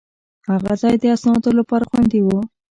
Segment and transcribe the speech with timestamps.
[0.49, 2.27] هغه ځای د اسنادو لپاره خوندي و.